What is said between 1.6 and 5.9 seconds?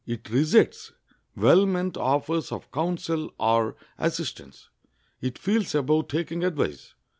meant offers of counsel or assistance. It feels